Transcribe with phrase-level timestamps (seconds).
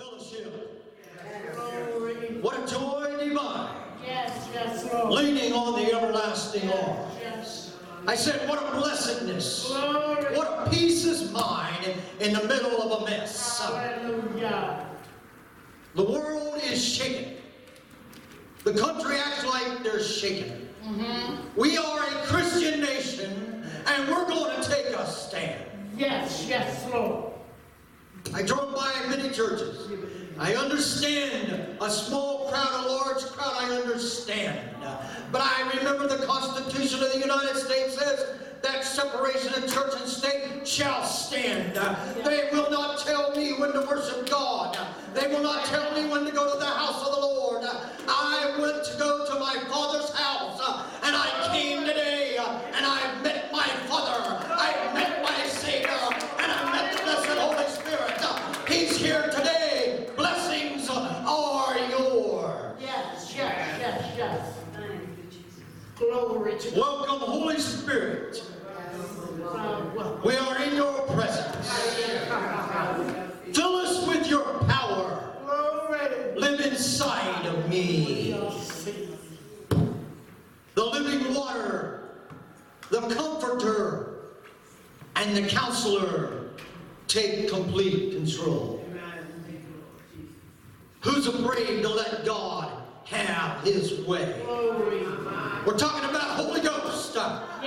[0.00, 0.92] fellowship.
[1.54, 2.14] Glory.
[2.40, 3.76] What a joy divine.
[4.04, 5.12] Yes, yes, Lord.
[5.12, 7.10] Leaning on the everlasting arm.
[7.20, 7.76] Yes.
[8.06, 9.66] I said, what a blessedness.
[9.68, 10.36] Glory.
[10.36, 13.60] What a peace is mine in the middle of a mess.
[13.60, 14.86] Hallelujah.
[15.94, 17.34] The world is shaken.
[18.64, 20.68] The country acts like they're shaken.
[20.84, 21.60] Mm-hmm.
[21.60, 25.62] We are a Christian nation, and we're going to take a stand.
[25.96, 27.29] Yes, yes, Lord.
[28.34, 29.88] I drove by many churches.
[30.38, 34.58] I understand a small crowd, a large crowd, I understand.
[35.32, 40.08] But I remember the Constitution of the United States says that separation of church and
[40.08, 41.76] state shall stand.
[42.24, 44.78] They will not tell me when to worship God.
[45.14, 47.64] They will not tell me when to go to the house of the Lord.
[48.08, 50.60] I went to go to my father's house,
[51.02, 54.36] and I came today, and I met my father.
[54.50, 55.19] I met
[66.00, 66.78] Glory to God.
[66.78, 68.42] Welcome, Holy Spirit.
[70.24, 71.70] We are in your presence.
[73.52, 75.18] Fill us with your power.
[76.36, 78.34] Live inside of me.
[80.74, 82.08] The living water,
[82.88, 84.20] the comforter,
[85.16, 86.46] and the counselor
[87.08, 88.82] take complete control.
[91.00, 92.79] Who's afraid to let God
[93.10, 94.42] have his way?
[95.66, 97.16] We're talking about Holy Ghost.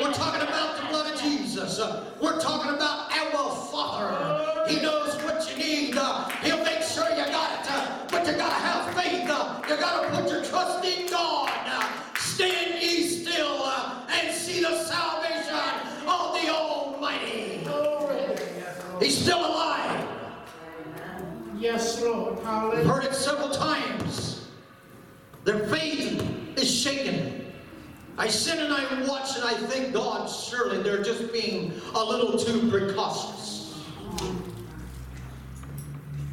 [0.01, 1.79] We're talking about the blood of Jesus.
[2.21, 4.71] We're talking about our Father.
[4.71, 5.93] He knows what you need.
[5.93, 8.11] He'll make sure you got it.
[8.11, 9.21] But you gotta have faith.
[9.21, 11.49] You gotta put your trust in God.
[12.17, 13.65] Stand ye still
[14.09, 15.53] and see the salvation
[16.07, 17.67] of the Almighty.
[18.99, 20.07] He's still alive.
[21.57, 22.39] Yes, Lord.
[22.39, 22.87] I've Hallelujah.
[22.87, 24.32] heard it several times.
[25.43, 27.51] Their faith is shaken.
[28.17, 32.37] I sit and I watch and I think, God, surely they're just being a little
[32.37, 33.83] too precautious.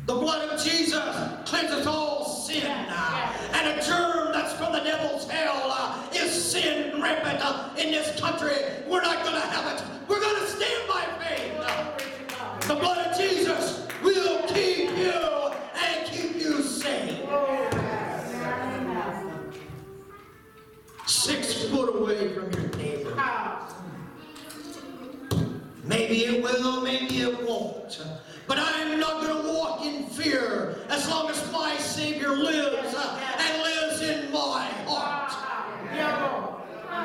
[0.07, 1.05] The blood of Jesus
[1.47, 2.67] cleanses all sin.
[2.67, 7.41] And a germ that's from the devil's hell uh, is sin rampant
[7.79, 8.57] in this country.
[8.89, 9.85] We're not going to have it.
[10.09, 11.55] We're going to stand by faith.
[11.55, 12.63] Glory to God.
[12.63, 14.47] The blood of Jesus will
[21.91, 23.17] foot away from your neighbor.
[25.85, 28.05] Maybe it will, maybe it won't.
[28.47, 33.63] But I'm not going to walk in fear as long as my Savior lives and
[33.63, 35.33] lives in my heart.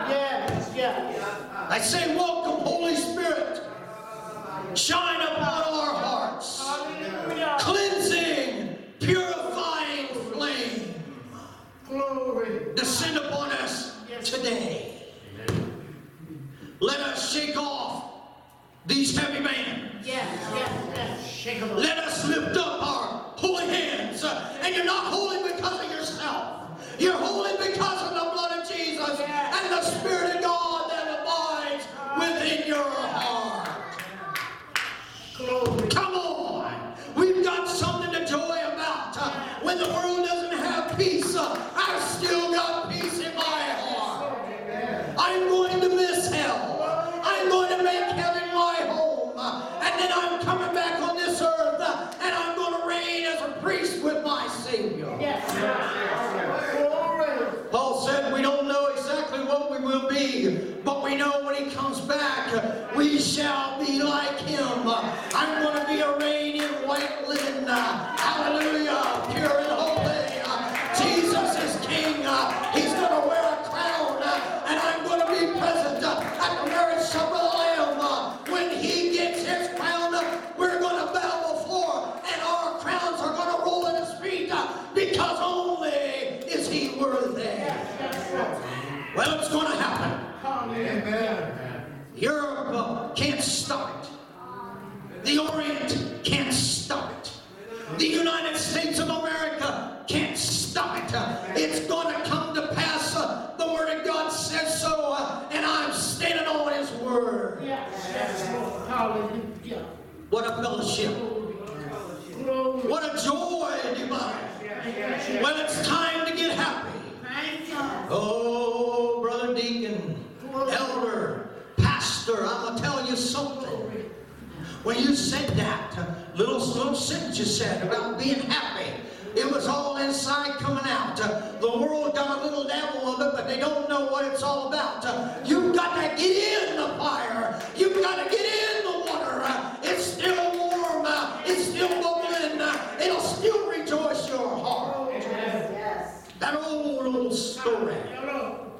[0.09, 1.24] Yes, yes.
[1.69, 3.63] I say, Welcome, Holy Spirit.
[4.75, 6.62] Shine upon our hearts.
[7.63, 10.94] Cleansing, purifying flame.
[11.88, 12.74] Glory.
[12.75, 14.91] descend upon us today.
[16.79, 18.11] Let us shake off
[18.85, 20.05] these heavy bands.
[20.05, 21.27] Yes, yes, yes.
[21.27, 21.77] Shake 'em up.
[21.77, 24.23] Let us lift up our holy hands.
[24.23, 25.25] And you're not holy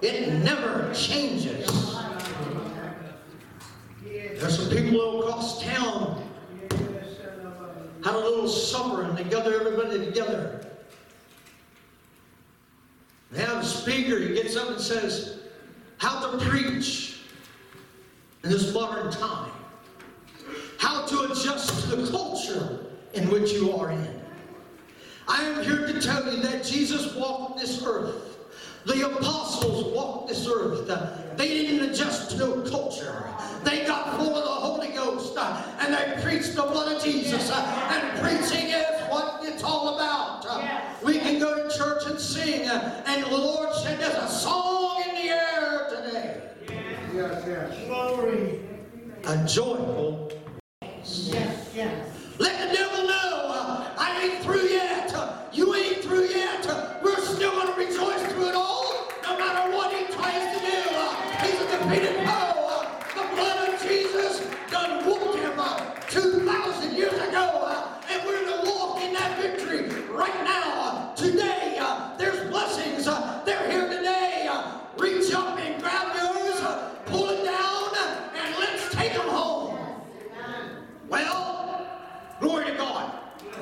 [0.02, 1.68] It never changes.
[4.04, 6.22] There's some people across town
[8.04, 10.68] had a little supper and they gather everybody together.
[13.32, 15.40] They have a speaker, he gets up and says,
[15.98, 17.22] How to preach
[18.44, 19.52] in this modern time,
[20.78, 22.86] how to adjust to the culture
[23.16, 24.22] in which you are in.
[25.28, 28.35] I am here to tell you that Jesus walked this earth.
[28.86, 30.88] The apostles walked this earth.
[31.38, 33.24] They didn't adjust to no culture.
[33.64, 37.50] They got full of the Holy Ghost uh, and they preached the blood of Jesus.
[37.50, 37.56] uh,
[37.90, 41.04] And preaching is what it's all about.
[41.04, 45.04] We can go to church and sing, uh, and the Lord said there's a song
[45.10, 46.42] in the air today.
[47.14, 47.88] Yes, yes.
[47.88, 48.60] Glory.
[49.26, 50.32] A joyful.
[51.04, 52.12] Yes, yes.
[52.38, 55.12] Let the devil know I ain't through yet.
[55.54, 56.68] You ain't through yet.
[56.68, 60.66] Uh, we're still going to rejoice through it all, no matter what he tries to
[60.66, 60.82] do.
[60.92, 61.16] Uh,
[61.46, 62.68] he's a defeated foe.
[62.68, 65.80] Uh, the blood of Jesus done whooped him uh,
[66.10, 70.82] 2,000 years ago, uh, and we're to walk in that victory right now.
[70.82, 73.08] Uh, today, uh, there's blessings.
[73.08, 74.48] Uh, they're here today.
[74.52, 79.30] Uh, reach up and grab yours, uh, pull it down, uh, and let's take them
[79.30, 79.78] home.
[81.08, 81.88] Well,
[82.42, 83.12] glory to God.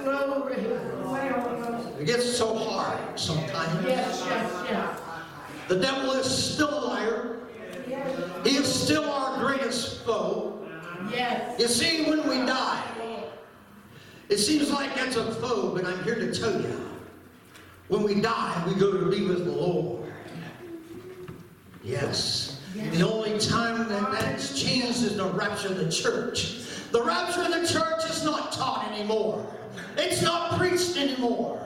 [0.03, 0.55] Glory.
[1.99, 3.85] It gets so hard sometimes.
[3.85, 4.99] Yes, yes, yes.
[5.69, 7.39] The devil is still a liar.
[8.43, 10.59] He is still our greatest foe.
[11.11, 11.57] Yes.
[11.59, 12.83] You see, when we die,
[14.29, 16.89] it seems like that's a foe, but I'm here to tell you,
[17.87, 20.11] when we die, we go to be with the Lord.
[21.83, 22.59] Yes.
[22.91, 26.59] The only time that that's changed is the rapture of the church.
[26.91, 29.45] The rapture of the church is not taught anymore.
[29.97, 31.59] It's not preached anymore.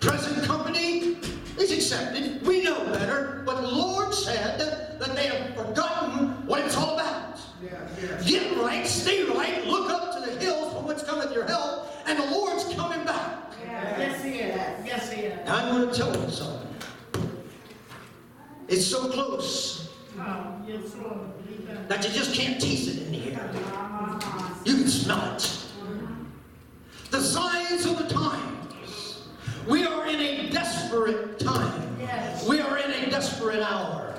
[0.00, 1.16] Present company
[1.58, 2.44] is accepted.
[2.46, 3.42] We know better.
[3.46, 7.38] But the Lord said that they have forgotten what it's all about.
[7.62, 8.28] Yes, yes.
[8.28, 12.18] Get right, stay right, look up to the hills from whence cometh your help, and
[12.18, 13.52] the Lord's coming back.
[13.64, 14.86] Yes, he is.
[14.86, 15.46] Yes, he is.
[15.46, 16.68] Now I'm going to tell you something.
[18.68, 19.88] It's so close
[20.18, 21.44] Oh, yes, Lord.
[21.44, 22.04] Believe that.
[22.04, 23.50] you just can't taste it in here.
[24.64, 25.64] You can smell it.
[27.10, 29.28] The signs of the times.
[29.66, 31.98] We are in a desperate time.
[32.48, 34.14] We are in a desperate hour.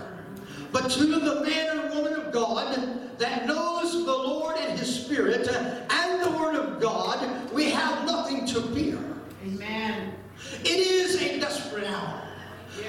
[0.71, 5.47] But to the man and woman of God that knows the Lord and His Spirit
[5.47, 8.99] and the Word of God, we have nothing to fear.
[9.45, 10.13] Amen.
[10.61, 12.23] It is a desperate hour.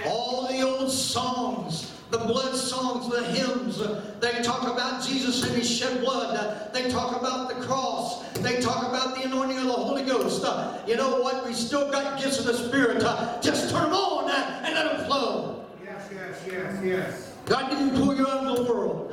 [0.07, 3.79] All the old songs, the blood songs, the hymns,
[4.21, 6.73] they talk about Jesus and His shed blood.
[6.73, 8.25] They talk about the cross.
[8.35, 10.43] They talk about the anointing of the Holy Ghost.
[10.87, 11.47] You know what?
[11.47, 13.01] We still got gifts of the Spirit.
[13.43, 14.31] Just turn them on
[14.65, 15.67] and let them flow.
[15.85, 17.35] Yes, yes, yes, yes.
[17.45, 19.05] God didn't pull you out of the world.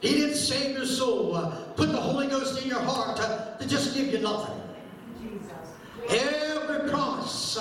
[0.00, 1.52] He didn't save your soul.
[1.76, 4.60] Put the Holy Ghost in your heart to just give you nothing.
[5.20, 6.20] Jesus.
[6.22, 7.58] Every promise,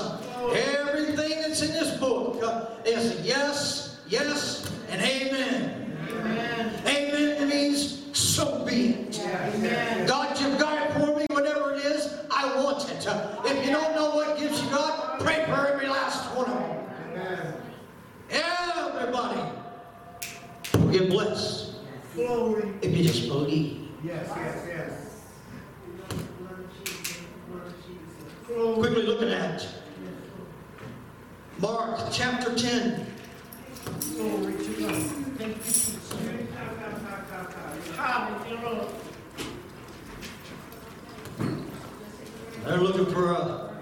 [0.54, 2.44] everything that's in this book
[2.86, 3.83] is yes,
[4.14, 5.98] yes, and amen.
[6.08, 6.82] Amen.
[6.86, 9.20] Amen means so be it.
[9.20, 10.06] Amen.
[10.08, 13.06] God, you've got it for me, whatever it is, I want it.
[13.46, 16.86] If you don't know what gives you God, pray for every last one of them.
[17.16, 17.54] Amen.
[18.30, 19.42] Everybody
[20.78, 21.76] will get blessed
[22.14, 22.72] Glory.
[22.84, 23.90] if you just believe.
[24.04, 25.00] Yes, yes, yes.
[28.46, 29.66] Quickly looking at
[31.60, 33.13] Mark chapter 10.
[34.16, 34.96] Glory to God.
[35.38, 36.14] Thank you, Jesus.
[42.66, 43.76] They're looking for a,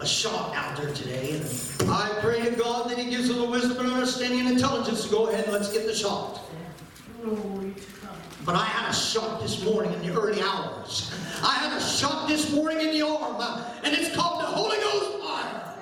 [0.00, 1.32] a shot out there today.
[1.32, 5.04] And I pray to God that He gives them the wisdom and understanding and intelligence
[5.04, 6.40] to go ahead and let's get the shot.
[7.22, 7.74] Glory.
[8.44, 11.12] But I had a shot this morning in the early hours.
[11.42, 13.40] I had a shot this morning in the arm,
[13.84, 15.76] and it's called the Holy Ghost fire.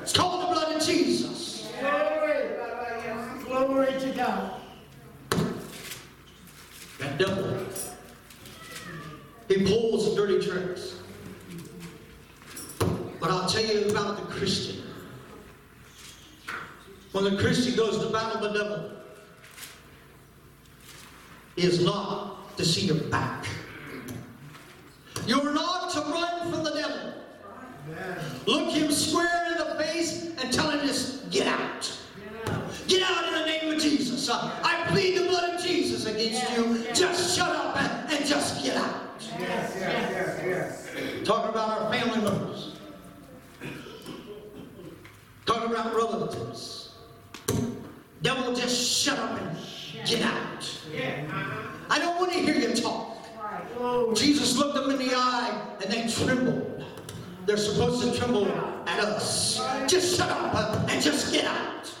[0.00, 1.68] It's called the blood of Jesus.
[1.80, 2.56] Glory.
[3.44, 4.52] Glory to God.
[7.18, 7.66] Devil,
[9.48, 10.96] he pulls dirty tricks.
[13.20, 14.82] But I'll tell you about the Christian.
[17.12, 18.90] When the Christian goes to battle the devil,
[21.56, 23.46] is not to see your back.
[25.26, 27.14] You're not to run from the devil.
[28.46, 31.98] Look him square in the face and tell him just get out.
[32.86, 34.28] Get out in the name of Jesus.
[34.28, 35.25] I plead the
[36.14, 36.94] Jesus against you.
[36.94, 39.02] Just shut up and, and just get out.
[39.38, 41.26] Yes, yes, yes, yes.
[41.26, 42.76] Talking about our family members.
[45.44, 46.94] Talking about relatives.
[48.22, 49.56] Devil, just shut up and
[50.06, 50.70] get out.
[51.90, 53.16] I don't want to hear you talk.
[54.14, 56.84] Jesus looked them in the eye and they trembled.
[57.44, 58.48] They're supposed to tremble
[58.88, 59.60] at us.
[59.86, 61.94] Just shut up and just get out.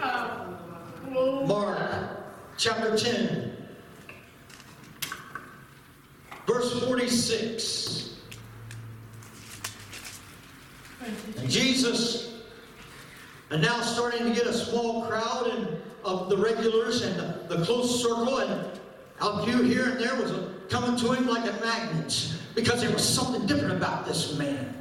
[0.00, 0.58] Uh,
[1.10, 3.56] Mark chapter 10,
[6.46, 8.16] verse 46.
[11.38, 12.34] And Jesus,
[13.50, 15.68] and now starting to get a small crowd and
[16.04, 18.80] of the regulars and the, the close circle, and
[19.20, 22.90] out here, here and there was a, coming to him like a magnet because there
[22.90, 24.74] was something different about this man.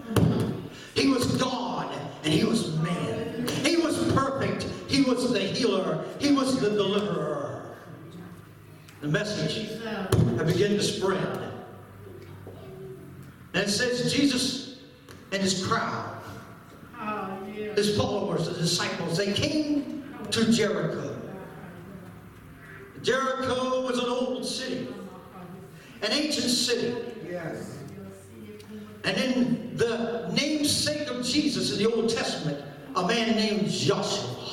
[0.94, 1.94] He was God
[2.24, 3.17] and he was man.
[5.38, 6.06] The healer.
[6.20, 7.76] He was the deliverer.
[9.02, 11.52] The message had begun to spread.
[13.54, 14.80] And it says Jesus
[15.32, 16.20] and his crowd,
[17.76, 21.16] his followers, the disciples, they came to Jericho.
[23.04, 24.88] Jericho was an old city,
[26.02, 26.96] an ancient city.
[27.30, 27.78] Yes.
[29.04, 32.64] And in the namesake of Jesus in the Old Testament,
[32.96, 34.47] a man named Joshua.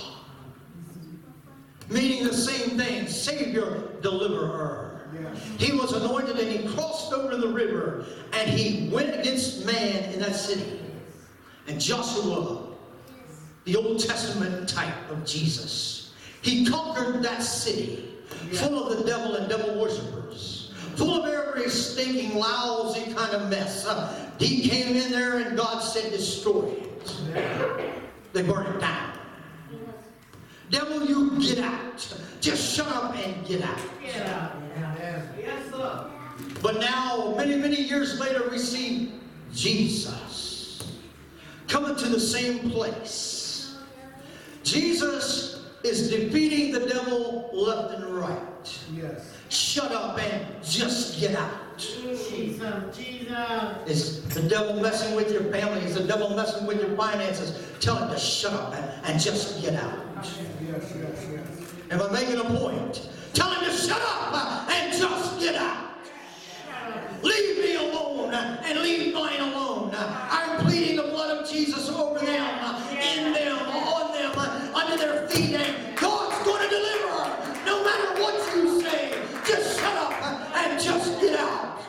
[2.25, 5.03] The same thing, Savior, Deliverer.
[5.13, 5.39] Yes.
[5.59, 10.21] He was anointed and he crossed over the river and he went against man in
[10.21, 10.81] that city.
[11.69, 12.63] And Joshua,
[13.65, 18.09] the Old Testament type of Jesus, he conquered that city
[18.53, 23.87] full of the devil and devil worshippers, full of every stinking, lousy kind of mess.
[23.87, 28.33] Uh, he came in there and God said, destroy it.
[28.33, 29.14] They burned it down.
[30.71, 32.15] Devil, you get out.
[32.41, 33.79] Just shut up and get out.
[34.03, 35.29] Amen.
[36.63, 39.13] But now, many, many years later, we see
[39.53, 40.95] Jesus
[41.69, 43.77] coming to the same place.
[44.63, 48.81] Jesus is defeating the devil left and right.
[48.95, 49.33] Yes.
[49.51, 51.53] Shut up and just get out.
[51.77, 53.89] Jesus, Jesus.
[53.89, 55.81] Is the devil messing with your family?
[55.81, 57.59] Is the devil messing with your finances?
[57.81, 59.99] Tell him to shut up and, and just get out.
[60.17, 60.39] Yes,
[60.97, 61.75] yes, yes.
[61.91, 63.09] Am I making a point?
[63.35, 65.91] Tell him to shut up and just get out.
[67.23, 69.93] Leave me alone and leave mine alone.
[69.97, 74.39] I'm pleading the blood of Jesus over them, in them, on them,
[74.75, 77.65] under their feet, and God's going to deliver.
[77.65, 80.13] No matter what you say, just shut up
[80.57, 81.81] and just get out.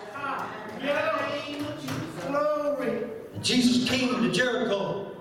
[2.27, 3.03] Glory.
[3.33, 5.11] And Jesus came to Jericho.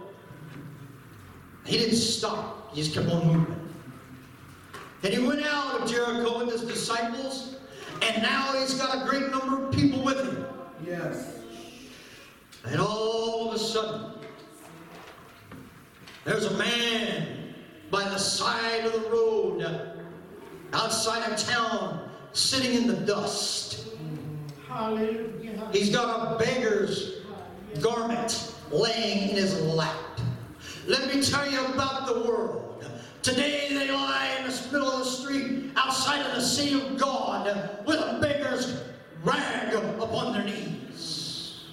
[1.67, 2.75] He didn't stop.
[2.75, 3.71] He just kept on moving.
[5.03, 7.57] And he went out of Jericho with his disciples,
[8.01, 10.47] and now he's got a great number of people with him.
[10.87, 11.39] Yes.
[12.65, 14.13] And all of a sudden,
[16.25, 17.55] there's a man
[17.91, 20.01] by the side of the road,
[20.73, 23.87] outside of town, sitting in the dust.
[24.67, 25.69] Hallelujah.
[25.73, 27.14] He's got a beggar's
[27.83, 29.97] garment laying in his lap.
[30.87, 32.85] Let me tell you about the world.
[33.23, 37.85] Today they lie in the middle of the street outside of the city of God
[37.87, 38.83] with a beggar's
[39.23, 41.65] rag upon their knees.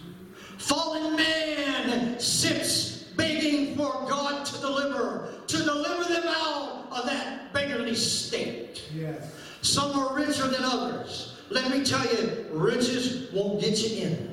[0.58, 7.96] Fallen man sits begging for God to deliver, to deliver them out of that beggarly
[7.96, 8.84] state.
[8.96, 9.34] Yes.
[9.62, 11.36] Some are richer than others.
[11.50, 14.31] Let me tell you, riches won't get you in.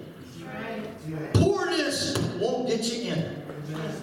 [1.34, 3.42] Poorness won't get you in.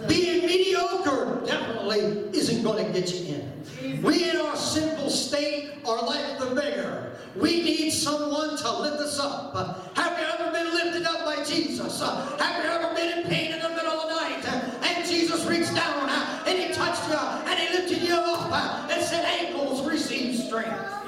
[0.08, 4.02] Being mediocre definitely isn't going to get you in.
[4.04, 7.18] We in our sinful state are like the beggar.
[7.36, 9.54] We need someone to lift us up.
[9.98, 12.00] Have you ever been lifted up by Jesus?
[12.02, 14.46] Have you ever been in pain in the middle of the night?
[14.84, 16.10] And Jesus reached down
[16.48, 18.52] and he touched you and he lifted you up
[18.90, 21.06] and said, ankles receive strength.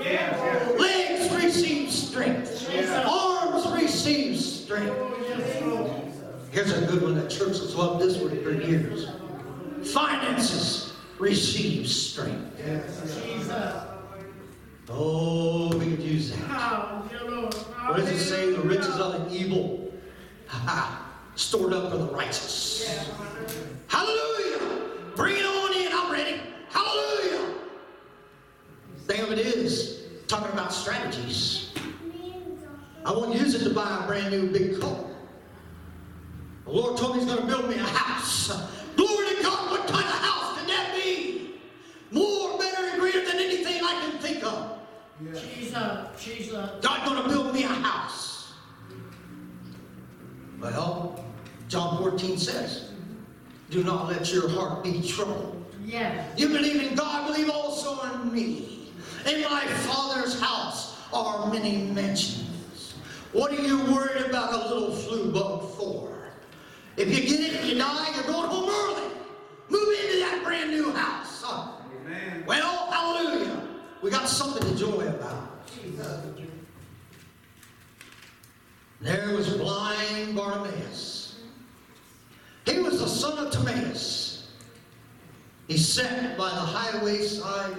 [0.79, 2.69] Legs receive strength.
[3.07, 4.56] Arms receive strength.
[4.69, 5.91] Lord.
[6.51, 9.07] Here's a good one that church has loved this one for years.
[9.93, 12.61] Finances receive strength.
[14.89, 16.39] Oh, we could use that.
[17.87, 18.51] What does it say?
[18.51, 19.93] The riches of the evil,
[21.35, 22.85] stored up for the righteous.
[23.87, 24.81] Hallelujah!
[25.15, 25.91] Bring it on in.
[25.93, 26.41] I'm ready.
[26.69, 27.53] Hallelujah!
[29.05, 31.56] Thing of it is, talking about strategies.
[33.07, 35.05] I won't use it to buy a brand new big car.
[36.65, 38.49] The Lord told me He's going to build me a house.
[38.97, 41.51] Glory to God, what kind of house can that be?
[42.11, 44.79] More, better, and greater than anything I can think of.
[45.23, 45.39] Yeah.
[45.39, 46.69] Jesus, Jesus.
[46.81, 48.51] God's going to build me a house.
[50.59, 51.23] Well,
[51.69, 52.91] John 14 says,
[53.69, 55.65] Do not let your heart be troubled.
[55.85, 56.37] Yes.
[56.37, 58.91] You believe in God, believe also in me.
[59.25, 62.46] In my Father's house are many mansions.
[63.33, 66.31] What are you worried about a little flu bug for?
[66.95, 69.13] If you get it and you die, you're going home early.
[69.69, 71.43] Move into that brand new house.
[72.01, 72.43] Amen.
[72.47, 73.61] Well, hallelujah.
[74.01, 75.47] We got something to joy about.
[78.99, 81.39] There was blind Bartimaeus.
[82.65, 84.49] He was the son of Timaeus.
[85.67, 87.75] He sat by the highway side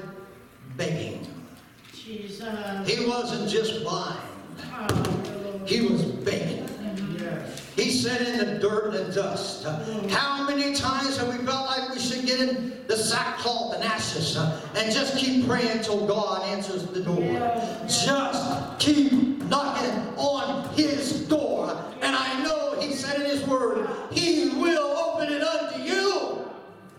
[0.76, 1.26] begging.
[1.92, 2.88] Jesus.
[2.88, 4.18] He wasn't just blind,
[4.70, 5.17] Hallelujah.
[5.68, 6.64] He was begging.
[7.76, 9.64] He sat in the dirt and the dust.
[10.08, 14.36] How many times have we felt like we should get in the sackcloth and ashes
[14.36, 17.20] and just keep praying till God answers the door?
[17.86, 19.12] Just keep
[19.44, 21.70] knocking on His door.
[22.00, 26.44] And I know He said in His Word, He will open it unto you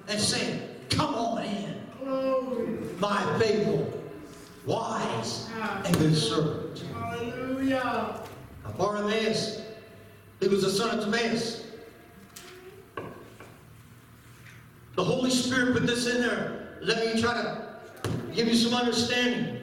[0.08, 0.62] and say,
[0.92, 4.02] Come on in, my faithful,
[4.66, 5.50] wise,
[5.84, 6.84] and good servant.
[6.94, 8.29] Hallelujah.
[8.78, 9.62] Bartimaeus,
[10.40, 11.66] he was the son of Timaeus.
[14.96, 16.78] The Holy Spirit put this in there.
[16.82, 17.66] Let me try to
[18.34, 19.62] give you some understanding.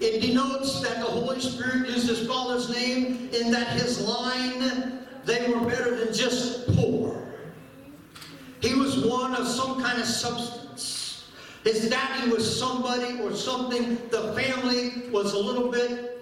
[0.00, 5.48] It denotes that the Holy Spirit used his father's name in that his line, they
[5.48, 7.26] were better than just poor.
[8.60, 11.30] He was one of some kind of substance.
[11.64, 13.98] His daddy was somebody or something.
[14.10, 16.15] The family was a little bit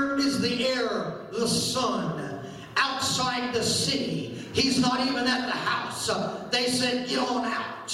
[0.00, 2.42] Is the heir, the son,
[2.76, 4.48] outside the city.
[4.54, 6.08] He's not even at the house.
[6.50, 7.92] They said, get on out.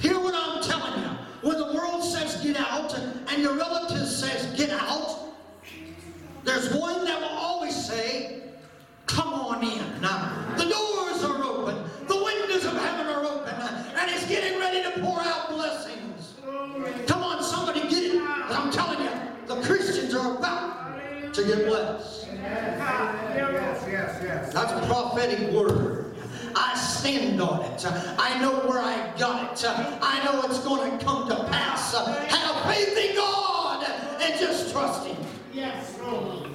[0.00, 1.10] Hear what I'm telling you.
[1.42, 5.34] When the world says get out and your relative says get out,
[6.44, 8.42] there's one that will always say,
[9.06, 10.00] come on in.
[10.00, 11.76] Now, the doors are open.
[12.08, 13.54] The windows of heaven are open.
[13.54, 16.34] And he's getting ready to pour out blessings.
[17.06, 17.69] Come on, somebody
[21.32, 22.28] to get blessed.
[22.32, 24.52] Yes, yes, yes.
[24.52, 26.16] That's a prophetic word.
[26.56, 27.84] I stand on it.
[28.18, 29.70] I know where I got it.
[30.02, 31.94] I know it's going to come to pass.
[31.94, 33.84] Have faith in God
[34.20, 35.16] and just trust Him.
[35.52, 36.48] Yes, Lord.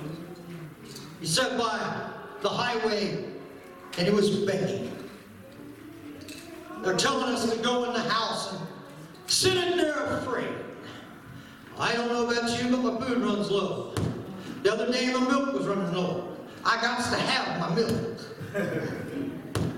[1.20, 2.12] He sat by
[2.42, 3.26] the highway
[3.98, 4.92] and he was begging.
[6.82, 8.62] They're telling us to go in the house and
[9.28, 10.54] sit in there afraid.
[11.80, 13.94] I don't know about you, but my food runs low.
[14.66, 16.28] The other day my milk was running low.
[16.66, 18.18] I got to have my milk.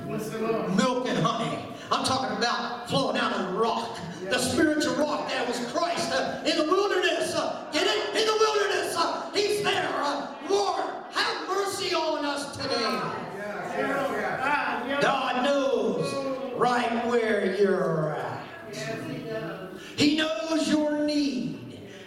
[0.08, 0.78] Bless the Lord.
[0.78, 1.60] Milk and honey.
[1.92, 4.00] I'm talking about flowing out of the rock.
[4.22, 7.36] The spiritual rock that was Christ uh, in the wilderness.
[7.36, 8.16] Uh, get it?
[8.16, 8.96] In the wilderness.
[8.98, 9.90] Uh, he's there.
[9.94, 12.70] Uh, Lord, have mercy on us today.
[12.80, 14.40] Yes, yes, yes.
[14.42, 15.00] Ah.
[15.02, 18.42] God knows right where you're at.
[18.72, 19.82] Yes, He does.
[19.98, 21.58] He knows your need.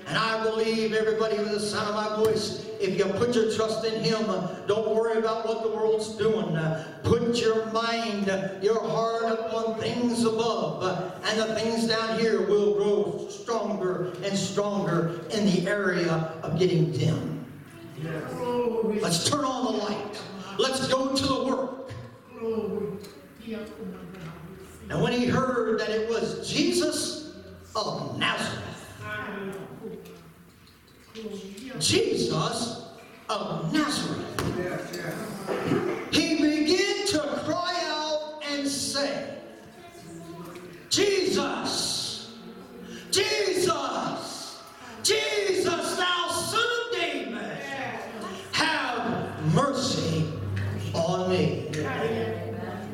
[0.06, 3.84] And I believe everybody with the sound of my voice, if you put your trust
[3.84, 6.56] in Him, uh, don't worry about what the world's doing.
[6.56, 10.82] Uh, Put your mind, uh, your heart upon things above.
[11.24, 16.12] And the things down here will grow stronger and stronger in the area
[16.42, 17.44] of getting dim.
[19.00, 20.20] Let's turn on the light.
[20.58, 21.90] Let's go to the work.
[24.90, 27.34] And when he heard that it was Jesus
[27.76, 28.86] of Nazareth,
[31.78, 32.86] Jesus
[33.28, 34.24] of Nazareth,
[36.12, 39.34] he began to cry out and say,
[40.88, 42.32] Jesus,
[43.10, 44.62] Jesus,
[45.02, 47.34] Jesus, thou son of David,
[48.52, 50.26] have mercy
[50.94, 51.70] on me.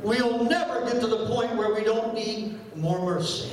[0.02, 3.50] We'll never get to the point where we don't need more mercy.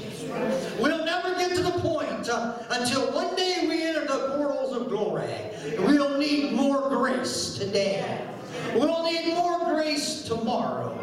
[0.80, 4.88] We'll never get to the point uh, until one day we enter the portals of
[4.88, 5.30] glory.
[5.78, 8.26] We'll need more grace today.
[8.74, 10.98] We'll need more grace tomorrow.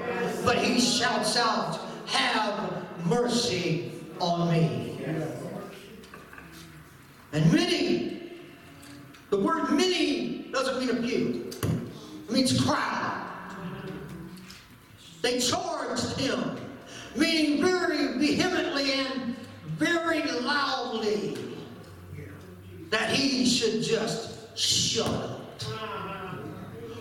[0.44, 4.98] But he shouts out, Have mercy on me.
[7.32, 8.32] And many,
[9.28, 11.50] the word many doesn't mean a few,
[12.26, 13.18] it means crowd.
[15.22, 16.56] They charged him,
[17.14, 19.36] meaning very vehemently and
[19.80, 21.38] very loudly
[22.90, 25.62] that he should just shut up.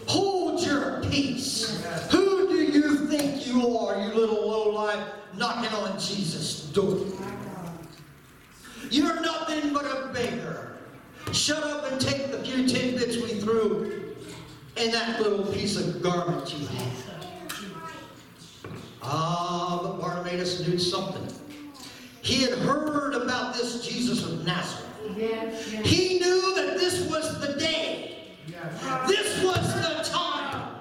[0.08, 1.84] Hold your peace.
[2.10, 7.06] Who do you think you are, you little lowlife, knocking on Jesus' door?
[8.90, 10.78] You're nothing but a beggar.
[11.34, 14.16] Shut up and take the few tidbits we threw
[14.78, 17.06] in that little piece of garment you have.
[19.04, 21.39] Ah, but Bartimaeus knew something.
[22.22, 24.86] He had heard about this Jesus of Nazareth.
[25.18, 25.86] Yes, yes.
[25.86, 28.28] He knew that this was the day.
[28.48, 29.08] Yes.
[29.08, 30.76] This was the time.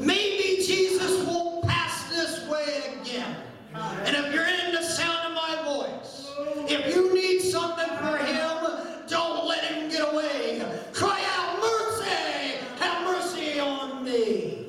[0.00, 3.36] Maybe Jesus won't pass this way again.
[3.74, 6.66] And if you're in the sound of my voice, oh.
[6.68, 10.62] if you need something for him, don't let him get away.
[10.92, 12.58] Cry out, mercy!
[12.78, 14.66] Have mercy on me.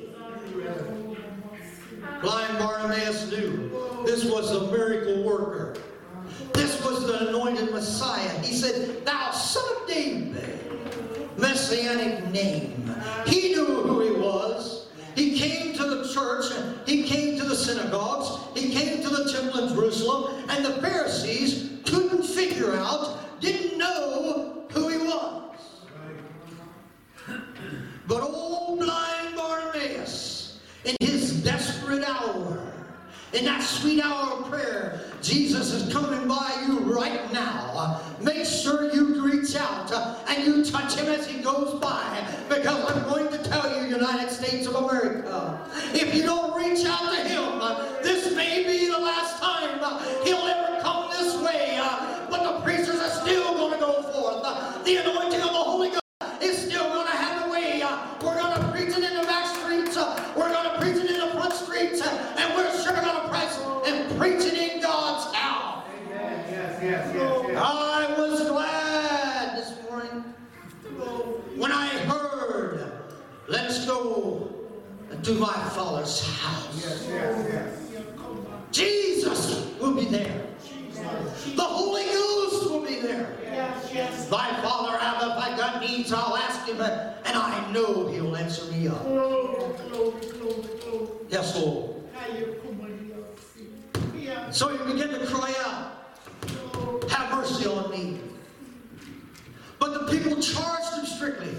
[2.20, 3.67] Blind Bartimaeus knew
[4.08, 5.76] this was a miracle worker.
[6.54, 8.38] This was the anointed Messiah.
[8.38, 10.58] He said, Thou son of David,
[11.36, 12.90] messianic name.
[13.26, 14.88] He knew who he was.
[15.14, 16.46] He came to the church,
[16.86, 21.80] he came to the synagogues, he came to the temple in Jerusalem, and the Pharisees
[21.84, 25.54] couldn't figure out, didn't know who he was.
[28.06, 32.68] But old blind Bartimaeus, in his desperate hour,
[33.38, 38.00] in that sweet hour of prayer, Jesus is coming by you right now.
[38.20, 42.26] Make sure you reach out uh, and you touch him as he goes by.
[42.48, 45.60] Because I'm going to tell you, United States of America,
[45.94, 49.98] if you don't reach out to him, uh, this may be the last time uh,
[50.24, 51.78] he'll ever come this way.
[52.30, 54.84] But the preachers are still going to go forth.
[54.84, 56.02] The anointing of the Holy Ghost
[56.42, 57.82] is still going to have the way.
[57.82, 59.96] Uh, We're going to preach it in the back streets.
[59.96, 62.00] Uh, We're going to preach it in the front streets.
[62.00, 65.84] Uh, And we're sure going to press and preach it in God's house.
[66.06, 66.44] Amen.
[66.50, 67.56] Yes, yes, yes, yes.
[67.62, 70.24] I was glad this morning
[71.58, 72.92] when I heard,
[73.48, 74.48] let's go
[75.22, 76.80] to my Father's house.
[76.80, 77.84] Yes, yes, yes.
[78.70, 80.46] Jesus will be there.
[81.56, 83.36] The Holy Ghost will be there.
[83.42, 84.28] Yes, yes.
[84.28, 88.70] Thy Father have if I got needs, I'll ask him, and I know he'll answer
[88.70, 89.04] me up.
[91.28, 91.94] Yes, Lord.
[94.50, 98.18] So he began to cry out, Have mercy on me.
[99.78, 100.87] But the people charged
[101.18, 101.52] strictly.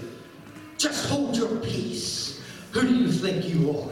[0.78, 2.40] Just hold your peace.
[2.72, 3.90] Who do you think you are?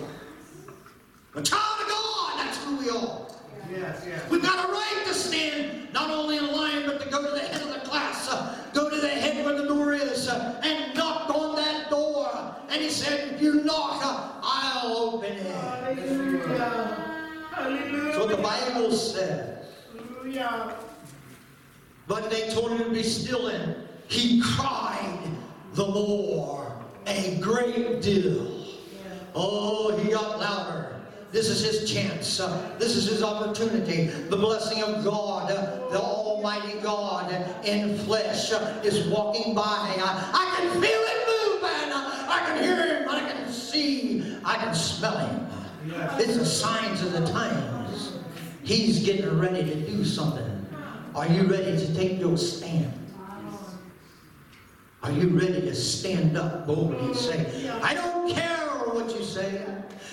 [1.38, 3.26] A child of God, that's who we are.
[3.70, 4.30] Yes, yes.
[4.30, 7.46] We've got a right to stand not only in line, but to go to the
[7.46, 10.96] head of the class, uh, go to the head where the door is, uh, and
[10.96, 12.56] knock on that door.
[12.70, 15.52] And he said, If you knock, uh, I'll open it.
[15.52, 17.18] Hallelujah.
[17.52, 18.04] Hallelujah.
[18.04, 19.66] That's what the Bible says.
[19.92, 20.76] Hallelujah.
[22.06, 23.76] But they told him to be still, and
[24.08, 25.37] he cried
[25.78, 26.72] the more,
[27.06, 28.64] a great deal.
[29.32, 30.96] Oh, he got louder.
[31.30, 32.40] This is his chance.
[32.40, 34.06] Uh, this is his opportunity.
[34.06, 39.62] The blessing of God, uh, the Almighty God uh, in flesh, uh, is walking by.
[39.62, 41.92] I, I can feel it moving.
[41.92, 43.08] I can hear him.
[43.08, 44.36] I can see.
[44.44, 45.46] I can smell him.
[46.18, 48.18] It's the signs of the times.
[48.64, 50.66] He's getting ready to do something.
[51.14, 52.92] Are you ready to take your stand?
[55.08, 59.64] Are you ready to stand up boldly and say, I don't care what you say.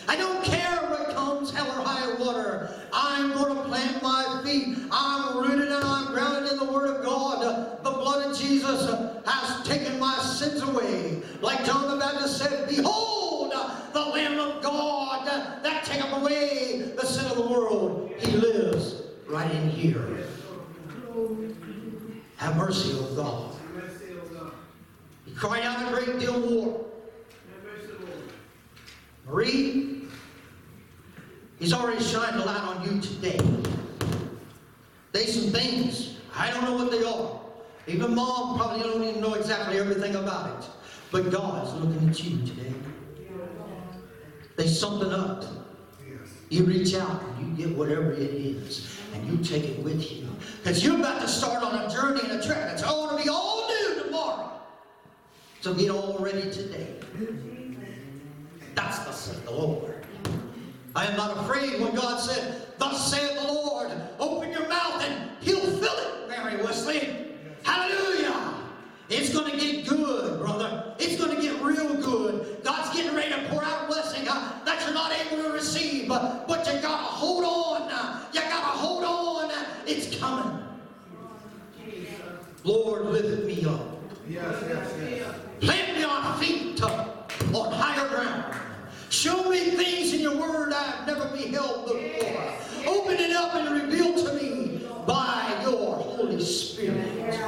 [0.08, 2.74] I don't care what comes, hell or high water.
[2.94, 4.78] I'm going to plant my feet.
[4.94, 7.84] I'm rooted and I'm grounded in the Word of God.
[7.84, 8.90] The blood of Jesus
[9.26, 11.22] has taken my sins away.
[11.42, 13.52] Like John the Baptist said, Behold,
[13.92, 18.14] the Lamb of God that taketh away the sin of the world.
[18.18, 20.26] He lives right in here.
[22.38, 23.55] Have mercy, O God.
[25.36, 26.86] Cried out a great deal more.
[29.28, 30.04] Marie,
[31.60, 33.40] he's already shined a light on you today.
[35.12, 37.40] There's some things, I don't know what they are.
[37.88, 40.70] Even mom probably don't even know exactly everything about it.
[41.12, 42.74] But God's looking at you today.
[44.56, 45.44] There's something up.
[46.50, 50.28] You reach out and you get whatever it is and you take it with you.
[50.64, 53.28] Because you're about to start on a journey and a trek that's all to be
[53.28, 53.55] all.
[55.66, 56.86] So get all ready today.
[58.76, 59.96] That's the said the Lord.
[60.96, 65.32] I am not afraid when God said, Thus saith the Lord, open your mouth and
[65.42, 67.34] he'll fill it, Mary Wesley.
[67.64, 68.54] Hallelujah.
[69.10, 70.94] It's going to get good, brother.
[71.00, 72.64] It's going to get real good.
[72.64, 76.44] God's getting ready to pour out blessing uh, that you're not able to receive, uh,
[76.48, 77.90] but you got to hold on.
[77.92, 79.50] uh, you got to hold on.
[79.50, 80.62] uh, it's coming.
[82.64, 83.82] Lord, lift me up.
[84.30, 85.45] Yes, yes, yes.
[85.62, 88.56] Plant me on feet on higher ground.
[89.10, 92.54] Show me things in your word I've never beheld before.
[92.86, 97.40] Open it up and reveal to me by your Holy Spirit.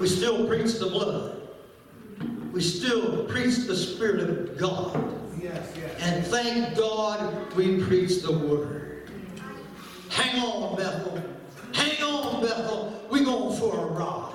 [0.00, 1.48] We still preach the blood.
[2.52, 5.14] we still preach the Spirit of God.
[6.00, 9.10] And thank God we preach the Word.
[10.10, 11.22] Hang on, Bethel.
[11.74, 13.06] Hang on, Bethel.
[13.10, 14.34] We're going for a ride.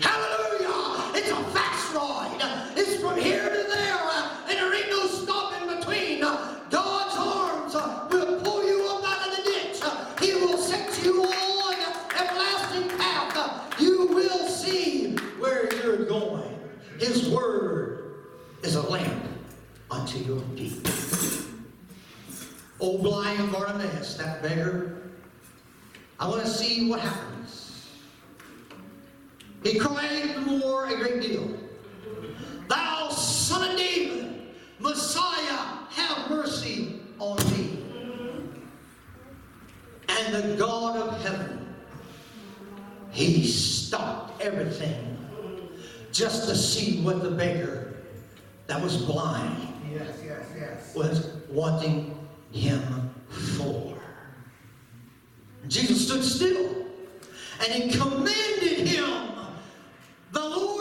[0.00, 1.18] Hallelujah!
[1.18, 1.63] It's a fast
[1.96, 6.24] It's from here to there, uh, and there ain't no stopping between.
[6.24, 7.74] Uh, God's arms
[8.12, 9.80] will pull you up out of the ditch.
[10.20, 11.76] He will set you on
[12.20, 13.80] everlasting path.
[13.80, 16.58] You will see where you're going.
[16.98, 18.14] His word
[18.64, 19.24] is a lamp
[19.88, 20.90] unto your feet.
[22.80, 25.12] Old blind Bartimaeus, that beggar,
[26.18, 27.88] I want to see what happens.
[29.62, 31.60] He cried more a great deal.
[32.68, 34.42] Thou son of David,
[34.78, 35.58] Messiah,
[35.90, 37.78] have mercy on me.
[40.08, 41.74] And the God of heaven,
[43.10, 45.18] he stopped everything
[46.12, 47.94] just to see what the beggar
[48.66, 50.94] that was blind Yes, yes, yes.
[50.94, 52.16] was wanting
[52.52, 53.94] him for.
[55.68, 56.86] Jesus stood still
[57.60, 59.30] and he commanded him.
[60.32, 60.73] The Lord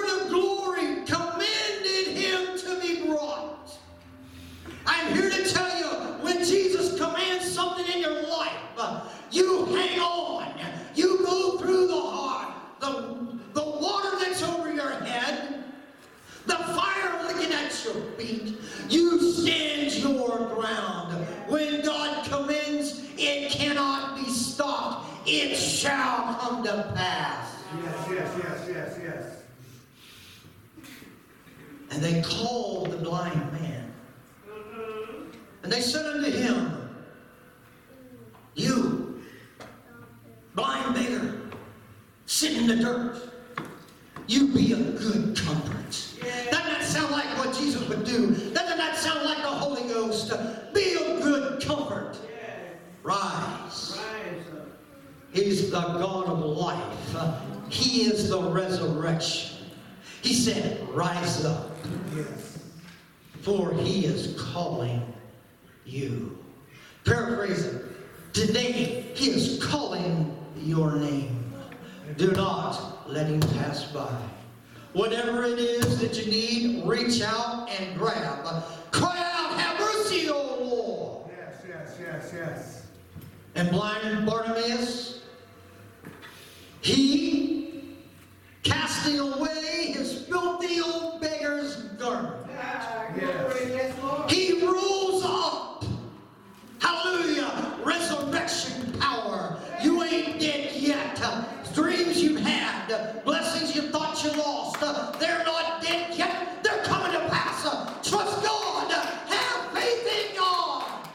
[45.35, 45.91] comfort.
[46.51, 48.27] Doesn't that sound like what Jesus would do?
[48.53, 50.31] Doesn't that sound like the Holy Ghost?
[50.73, 52.17] Be a good comfort.
[53.03, 53.99] Rise.
[55.33, 57.15] He's the God of life.
[57.69, 59.57] He is the resurrection.
[60.21, 61.71] He said, Rise up,
[63.41, 65.01] for he is calling
[65.85, 66.37] you.
[67.03, 67.81] Paraphrasing,
[68.31, 71.53] today he is calling your name.
[72.17, 74.15] Do not let him pass by.
[74.93, 78.63] Whatever it is that you need, reach out and grab.
[78.91, 81.31] Cry out, Have mercy, O Lord.
[81.35, 82.87] Yes, yes, yes, yes.
[83.55, 85.21] And blind Bartimaeus,
[86.81, 87.95] he,
[88.61, 92.35] casting away his filthy old beggar's garment,
[93.19, 93.95] Yes.
[94.31, 95.85] he rose up.
[96.79, 97.79] Hallelujah.
[97.83, 99.57] Resurrection power.
[99.81, 101.19] You ain't dead yet.
[101.73, 102.91] Dreams you had,
[104.23, 104.79] you lost,
[105.19, 106.63] they're not dead yet.
[106.63, 107.63] They're coming to pass.
[108.07, 108.91] Trust God.
[108.91, 111.07] Have faith in God.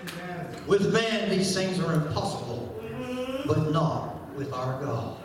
[0.00, 0.46] Amen.
[0.66, 2.82] With man, these things are impossible,
[3.46, 5.16] but not with our God.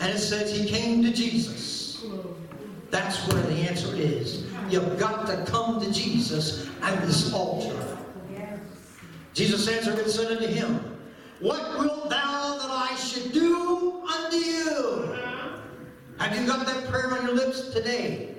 [0.00, 2.04] And it says he came to Jesus.
[2.90, 4.46] That's where the answer is.
[4.70, 7.98] You've got to come to Jesus at this altar.
[9.34, 10.98] Jesus answered and said unto him,
[11.40, 14.02] What wilt thou that I should do?
[16.18, 18.34] Have you got that prayer on your lips today?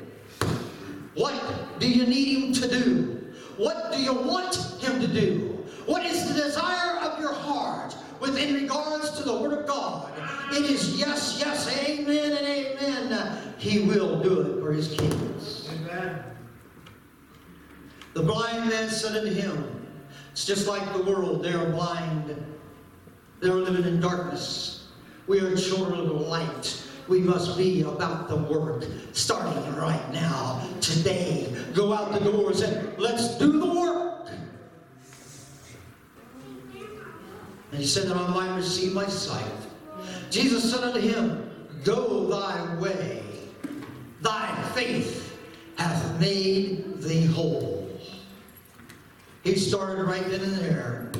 [1.15, 1.34] What
[1.80, 3.34] do you need him to do?
[3.58, 5.65] What do you want him to do?
[5.86, 10.12] What is the desire of your heart within regards to the Word of God?
[10.52, 13.54] It is yes, yes, amen, and amen.
[13.58, 15.70] He will do it for his kids.
[15.74, 16.24] Amen.
[18.13, 19.88] The blind man said unto him,
[20.32, 21.44] It's just like the world.
[21.44, 22.46] They are blind.
[23.42, 24.88] They are living in darkness.
[25.28, 26.88] We are children of the light.
[27.10, 31.52] We must be about the work starting right now, today.
[31.74, 34.30] Go out the doors and let's do the work.
[37.72, 39.52] And he said that I might receive my sight.
[40.30, 41.50] Jesus said unto him,
[41.84, 43.24] Go thy way.
[44.22, 45.36] Thy faith
[45.78, 47.89] hath made thee whole.
[49.43, 51.12] He started right then and there.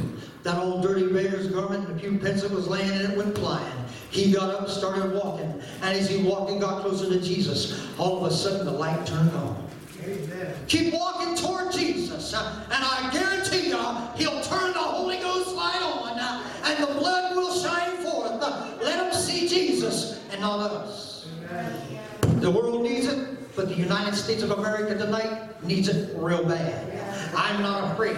[0.43, 3.86] That old dirty beggar's garment and a few that was laying in it went flying.
[4.10, 5.62] He got up and started walking.
[5.82, 9.06] And as he walked and got closer to Jesus, all of a sudden the light
[9.06, 9.67] turned on.
[10.04, 10.56] Amen.
[10.67, 13.78] Keep walking toward Jesus, uh, and I guarantee you,
[14.15, 18.41] He'll turn the Holy Ghost light on, uh, and the blood will shine forth.
[18.41, 21.28] Uh, Let them see Jesus and not us.
[21.50, 22.39] Amen.
[22.39, 27.36] The world needs it, but the United States of America tonight needs it real bad.
[27.36, 28.15] I'm not afraid.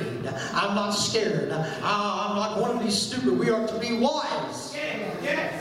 [0.53, 1.51] I'm not scared.
[1.51, 3.37] Uh, I'm not going to be stupid.
[3.37, 4.75] We are to be wise.
[4.75, 5.60] Yes,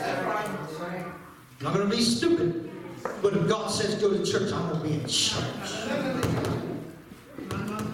[1.61, 2.71] I'm not going to be stupid.
[3.21, 5.43] But if God says go to church, I'm going to be in church.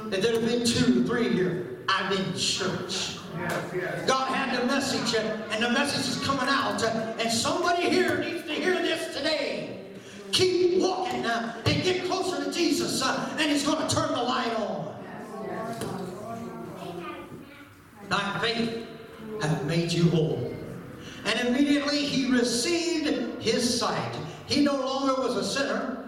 [0.09, 3.17] If there have been two, three here, I'm in church.
[4.07, 8.53] God had the message, and the message is coming out, and somebody here needs to
[8.53, 9.81] hear this today.
[10.31, 14.23] Keep walking uh, and get closer to Jesus, uh, and He's going to turn the
[14.23, 14.95] light on.
[18.07, 18.87] Thy faith
[19.41, 20.56] hath made you whole.
[21.27, 24.15] And immediately he received his sight.
[24.47, 26.05] He no longer was a sinner.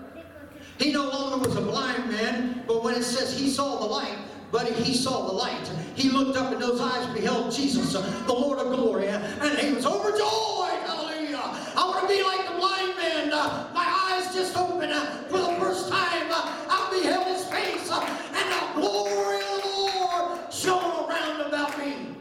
[0.79, 4.17] He no longer was a blind man, but when it says he saw the light,
[4.49, 5.69] but he saw the light.
[5.93, 9.86] He looked up and those eyes beheld Jesus, the Lord of glory, and he was
[9.86, 10.79] overjoyed.
[10.88, 11.43] Hallelujah.
[11.75, 13.29] I want to be like the blind man.
[13.73, 14.93] My eyes just opened
[15.29, 16.27] for the first time.
[16.32, 22.15] I beheld his face, and the glory of the Lord shone around about me.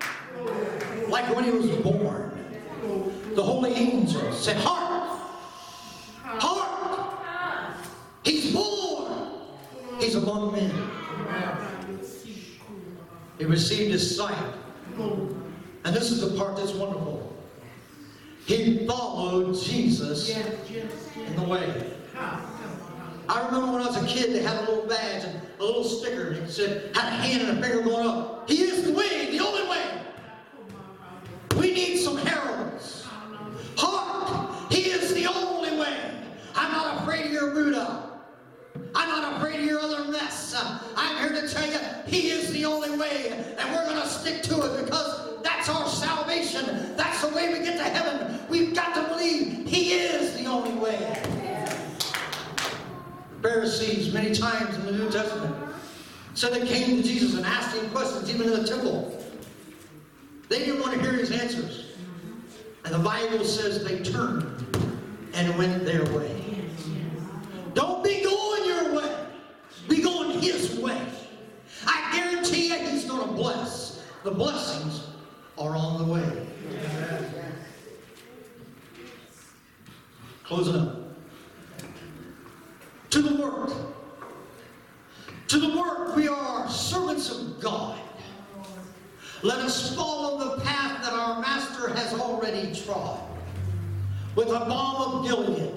[1.07, 2.38] Like when he was born.
[3.35, 5.21] The holy angel said, Hark!
[6.23, 7.77] Hark!
[8.25, 9.33] He's born!
[9.99, 10.73] He's among men.
[13.39, 14.55] He received his sight.
[14.99, 17.37] And this is the part that's wonderful.
[18.47, 21.93] He followed Jesus in the way.
[23.29, 25.85] I remember when I was a kid, they had a little badge and a little
[25.85, 28.49] sticker, and it said, had a hand and a finger going up.
[28.49, 29.18] He is the way,
[38.95, 40.55] I'm not afraid of your other mess.
[40.55, 44.09] Uh, I'm here to tell you, He is the only way, and we're going to
[44.09, 46.97] stick to it because that's our salvation.
[46.97, 48.41] That's the way we get to heaven.
[48.49, 51.23] We've got to believe He is the only way.
[53.43, 55.55] Pharisees, many times in the New Testament,
[56.35, 59.15] said they came to Jesus and asked him questions, even in the temple.
[60.49, 61.97] They didn't want to hear his answers.
[62.85, 64.65] And the Bible says they turned
[65.35, 66.35] and went their way.
[67.75, 69.27] Don't be going your way.
[69.89, 71.01] Be going his way.
[71.87, 74.05] I guarantee you he's going to bless.
[74.25, 75.09] The blessings
[75.57, 76.47] are on the way.
[80.45, 80.97] Closing up.
[83.11, 83.71] To the work.
[85.49, 87.99] To the work, we are servants of God.
[89.43, 93.21] Let us follow the path that our Master has already trod.
[94.35, 95.73] With a balm of Gilead,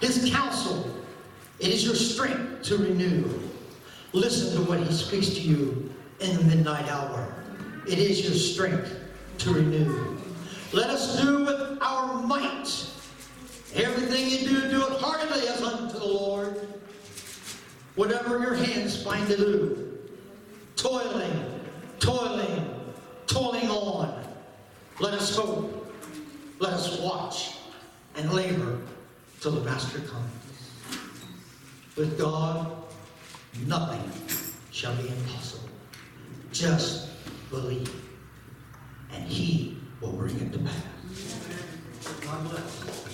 [0.00, 0.90] his counsel,
[1.58, 3.28] it is your strength to renew.
[4.12, 5.85] Listen to what he speaks to you
[6.20, 7.32] in the midnight hour.
[7.86, 8.94] It is your strength
[9.38, 10.18] to renew.
[10.72, 12.90] Let us do with our might.
[13.74, 16.68] Everything you do, do it heartily as unto the Lord.
[17.94, 19.98] Whatever your hands find to do,
[20.76, 21.60] toiling,
[21.98, 22.70] toiling,
[23.26, 24.24] toiling on.
[25.00, 25.72] Let us hope.
[26.58, 27.56] Let us watch
[28.16, 28.78] and labor
[29.40, 30.32] till the Master comes.
[31.96, 32.72] With God,
[33.66, 34.10] nothing
[34.70, 35.55] shall be impossible.
[36.52, 37.08] Just
[37.50, 37.90] believe,
[39.12, 42.20] and He will bring it to pass.
[42.24, 43.05] God bless.